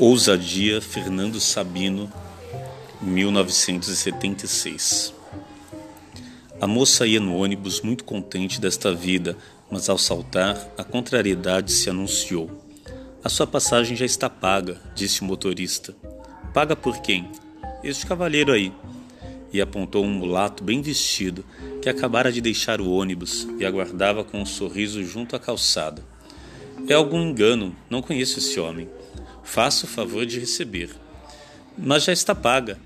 Ousadia 0.00 0.80
Fernando 0.80 1.38
Sabino, 1.38 2.10
1976. 3.02 5.12
A 6.58 6.66
moça 6.66 7.06
ia 7.06 7.20
no 7.20 7.36
ônibus 7.36 7.82
muito 7.82 8.02
contente 8.02 8.58
desta 8.58 8.94
vida, 8.94 9.36
mas 9.70 9.90
ao 9.90 9.98
saltar, 9.98 10.56
a 10.78 10.82
contrariedade 10.82 11.70
se 11.70 11.90
anunciou. 11.90 12.50
A 13.22 13.28
sua 13.28 13.46
passagem 13.46 13.94
já 13.94 14.06
está 14.06 14.30
paga, 14.30 14.80
disse 14.94 15.20
o 15.20 15.26
motorista. 15.26 15.94
Paga 16.54 16.74
por 16.74 17.02
quem? 17.02 17.30
Este 17.84 18.06
cavalheiro 18.06 18.52
aí. 18.52 18.72
E 19.52 19.60
apontou 19.60 20.02
um 20.02 20.14
mulato 20.14 20.64
bem 20.64 20.80
vestido 20.80 21.44
que 21.82 21.90
acabara 21.90 22.32
de 22.32 22.40
deixar 22.40 22.80
o 22.80 22.90
ônibus 22.90 23.46
e 23.58 23.66
aguardava 23.66 24.24
com 24.24 24.40
um 24.40 24.46
sorriso 24.46 25.04
junto 25.04 25.36
à 25.36 25.38
calçada. 25.38 26.02
É 26.88 26.94
algum 26.94 27.20
engano, 27.20 27.76
não 27.90 28.00
conheço 28.00 28.38
esse 28.38 28.58
homem. 28.58 28.88
Faça 29.50 29.84
o 29.84 29.88
favor 29.88 30.24
de 30.24 30.38
receber. 30.38 30.90
Mas 31.76 32.04
já 32.04 32.12
está 32.12 32.36
paga. 32.36 32.78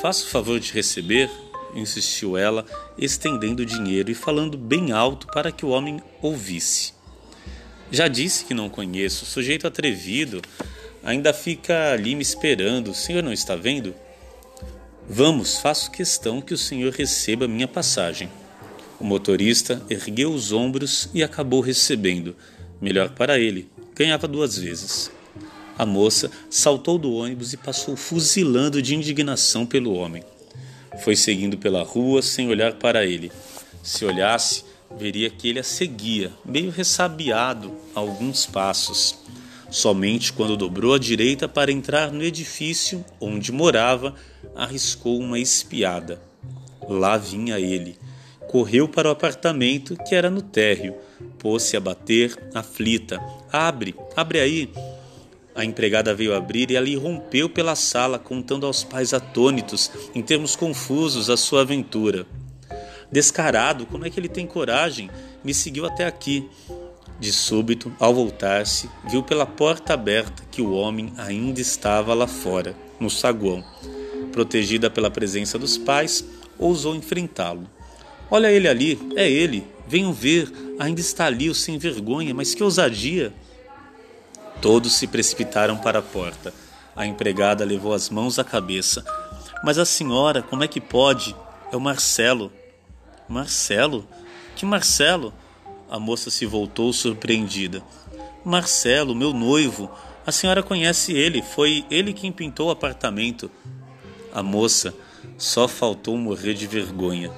Faça 0.00 0.24
o 0.24 0.28
favor 0.28 0.60
de 0.60 0.72
receber, 0.72 1.28
insistiu 1.74 2.36
ela, 2.36 2.64
estendendo 2.96 3.64
o 3.64 3.66
dinheiro 3.66 4.08
e 4.08 4.14
falando 4.14 4.56
bem 4.56 4.92
alto 4.92 5.26
para 5.26 5.50
que 5.50 5.66
o 5.66 5.70
homem 5.70 6.00
ouvisse. 6.22 6.94
Já 7.90 8.06
disse 8.06 8.44
que 8.44 8.54
não 8.54 8.70
conheço, 8.70 9.26
sujeito 9.26 9.66
atrevido, 9.66 10.40
ainda 11.02 11.32
fica 11.32 11.90
ali 11.90 12.14
me 12.14 12.22
esperando. 12.22 12.92
O 12.92 12.94
senhor 12.94 13.24
não 13.24 13.32
está 13.32 13.56
vendo? 13.56 13.92
Vamos, 15.08 15.58
faço 15.58 15.90
questão 15.90 16.40
que 16.40 16.54
o 16.54 16.58
senhor 16.58 16.92
receba 16.92 17.48
minha 17.48 17.66
passagem. 17.66 18.30
O 19.00 19.04
motorista 19.04 19.84
ergueu 19.90 20.32
os 20.32 20.52
ombros 20.52 21.10
e 21.12 21.20
acabou 21.20 21.60
recebendo. 21.60 22.36
Melhor 22.80 23.10
para 23.10 23.40
ele, 23.40 23.68
ganhava 23.96 24.28
duas 24.28 24.56
vezes. 24.56 25.10
A 25.80 25.86
moça 25.86 26.30
saltou 26.50 26.98
do 26.98 27.10
ônibus 27.10 27.54
e 27.54 27.56
passou 27.56 27.96
fuzilando 27.96 28.82
de 28.82 28.94
indignação 28.94 29.64
pelo 29.64 29.94
homem. 29.94 30.22
Foi 31.02 31.16
seguindo 31.16 31.56
pela 31.56 31.82
rua 31.82 32.20
sem 32.20 32.50
olhar 32.50 32.74
para 32.74 33.06
ele. 33.06 33.32
Se 33.82 34.04
olhasse, 34.04 34.62
veria 34.94 35.30
que 35.30 35.48
ele 35.48 35.58
a 35.58 35.62
seguia, 35.64 36.32
meio 36.44 36.70
ressabiado, 36.70 37.72
a 37.94 38.00
alguns 38.00 38.44
passos. 38.44 39.20
Somente 39.70 40.34
quando 40.34 40.54
dobrou 40.54 40.92
à 40.92 40.98
direita 40.98 41.48
para 41.48 41.72
entrar 41.72 42.12
no 42.12 42.22
edifício 42.22 43.02
onde 43.18 43.50
morava, 43.50 44.14
arriscou 44.54 45.18
uma 45.18 45.38
espiada. 45.38 46.20
Lá 46.86 47.16
vinha 47.16 47.58
ele. 47.58 47.96
Correu 48.50 48.86
para 48.86 49.08
o 49.08 49.12
apartamento 49.12 49.96
que 50.06 50.14
era 50.14 50.28
no 50.28 50.42
térreo. 50.42 50.94
Pôs-se 51.38 51.74
a 51.74 51.80
bater, 51.80 52.36
aflita. 52.52 53.18
Abre, 53.50 53.94
abre 54.14 54.40
aí. 54.40 54.70
A 55.54 55.64
empregada 55.64 56.14
veio 56.14 56.34
abrir 56.34 56.70
e 56.70 56.76
ali 56.76 56.94
rompeu 56.94 57.48
pela 57.48 57.74
sala, 57.74 58.18
contando 58.18 58.66
aos 58.66 58.84
pais 58.84 59.12
atônitos, 59.12 59.90
em 60.14 60.22
termos 60.22 60.54
confusos, 60.54 61.28
a 61.28 61.36
sua 61.36 61.62
aventura. 61.62 62.26
Descarado, 63.10 63.86
como 63.86 64.06
é 64.06 64.10
que 64.10 64.20
ele 64.20 64.28
tem 64.28 64.46
coragem? 64.46 65.10
Me 65.42 65.52
seguiu 65.52 65.84
até 65.84 66.06
aqui. 66.06 66.48
De 67.18 67.32
súbito, 67.32 67.92
ao 67.98 68.14
voltar-se, 68.14 68.88
viu 69.10 69.22
pela 69.22 69.44
porta 69.44 69.92
aberta 69.92 70.42
que 70.50 70.62
o 70.62 70.72
homem 70.72 71.12
ainda 71.18 71.60
estava 71.60 72.14
lá 72.14 72.26
fora, 72.26 72.74
no 72.98 73.10
saguão. 73.10 73.62
Protegida 74.32 74.88
pela 74.88 75.10
presença 75.10 75.58
dos 75.58 75.76
pais, 75.76 76.24
ousou 76.58 76.94
enfrentá-lo. 76.94 77.68
Olha 78.30 78.50
ele 78.50 78.68
ali, 78.68 78.98
é 79.16 79.28
ele. 79.28 79.66
Venham 79.88 80.12
ver, 80.12 80.50
ainda 80.78 81.00
está 81.00 81.26
ali 81.26 81.50
o 81.50 81.54
sem 81.54 81.76
vergonha, 81.76 82.32
mas 82.32 82.54
que 82.54 82.62
ousadia! 82.62 83.34
Todos 84.60 84.92
se 84.92 85.06
precipitaram 85.06 85.78
para 85.78 86.00
a 86.00 86.02
porta. 86.02 86.52
A 86.94 87.06
empregada 87.06 87.64
levou 87.64 87.94
as 87.94 88.10
mãos 88.10 88.38
à 88.38 88.44
cabeça. 88.44 89.04
Mas 89.64 89.78
a 89.78 89.84
senhora, 89.84 90.42
como 90.42 90.62
é 90.62 90.68
que 90.68 90.80
pode? 90.80 91.34
É 91.72 91.76
o 91.76 91.80
Marcelo. 91.80 92.52
Marcelo? 93.28 94.06
Que 94.54 94.66
Marcelo? 94.66 95.32
A 95.90 95.98
moça 95.98 96.30
se 96.30 96.44
voltou 96.44 96.92
surpreendida. 96.92 97.82
Marcelo, 98.44 99.14
meu 99.14 99.32
noivo. 99.32 99.90
A 100.26 100.32
senhora 100.32 100.62
conhece 100.62 101.12
ele. 101.12 101.42
Foi 101.42 101.84
ele 101.90 102.12
quem 102.12 102.30
pintou 102.30 102.68
o 102.68 102.70
apartamento. 102.70 103.50
A 104.32 104.42
moça 104.42 104.94
só 105.38 105.66
faltou 105.66 106.16
morrer 106.16 106.54
de 106.54 106.66
vergonha. 106.66 107.30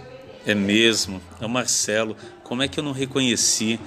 É 0.45 0.55
mesmo, 0.55 1.23
é 1.41 1.47
o 1.47 1.49
Marcelo. 1.49 2.17
Como 2.43 2.63
é 2.63 2.69
que 2.69 2.81
eu 2.81 2.85
não 2.85 2.93
reconheci? 2.93 3.79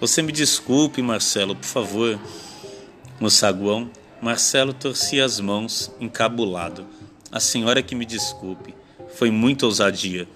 Você 0.00 0.22
me 0.22 0.30
desculpe, 0.30 1.02
Marcelo, 1.02 1.56
por 1.56 1.64
favor. 1.64 2.18
No 3.18 3.30
saguão, 3.30 3.90
Marcelo 4.20 4.74
torcia 4.74 5.24
as 5.24 5.40
mãos, 5.40 5.90
encabulado. 5.98 6.86
A 7.32 7.40
senhora 7.40 7.82
que 7.82 7.94
me 7.94 8.04
desculpe. 8.04 8.74
Foi 9.14 9.30
muita 9.30 9.64
ousadia. 9.64 10.28